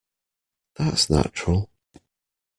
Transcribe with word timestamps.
That's 0.77 1.11
natural. 1.11 1.69